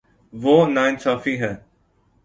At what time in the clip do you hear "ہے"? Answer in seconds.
1.41-1.53